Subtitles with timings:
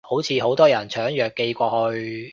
[0.03, 2.29] 好似好多人搶藥寄過去